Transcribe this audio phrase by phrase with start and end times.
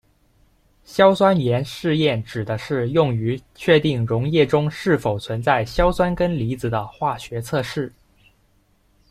[0.83, 7.93] 硝酸盐试验指的是用于确定溶液中是否存在硝酸根离子的化学测试。